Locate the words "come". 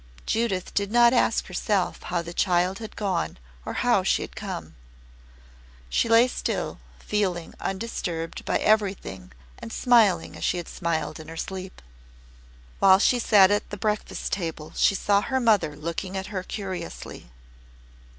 4.35-4.73